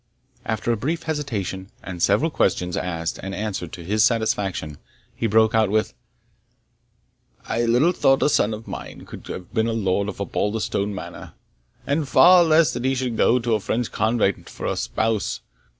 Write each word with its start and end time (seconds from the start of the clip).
After 0.45 0.71
a 0.71 0.75
brief 0.77 1.03
hesitation, 1.03 1.69
and 1.83 2.01
several 2.01 2.31
questions 2.31 2.75
asked 2.75 3.19
and 3.21 3.35
answered 3.35 3.71
to 3.73 3.83
his 3.83 4.03
satisfaction, 4.03 4.79
he 5.15 5.27
broke 5.27 5.53
out 5.53 5.69
with 5.69 5.93
"I 7.47 7.65
little 7.65 7.91
thought 7.91 8.23
a 8.23 8.27
son 8.29 8.51
of 8.55 8.67
mine 8.67 9.05
should 9.07 9.27
have 9.27 9.53
been 9.53 9.67
Lord 9.85 10.09
of 10.09 10.19
Osbaldistone 10.19 10.95
Manor, 10.95 11.33
and 11.85 12.07
far 12.09 12.43
less 12.43 12.73
that 12.73 12.83
he 12.83 12.95
should 12.95 13.15
go 13.15 13.37
to 13.37 13.53
a 13.53 13.59
French 13.59 13.91
convent 13.91 14.49
for 14.49 14.65
a 14.65 14.75
spouse. 14.75 15.41